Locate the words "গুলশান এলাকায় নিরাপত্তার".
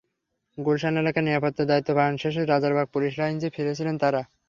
0.57-1.69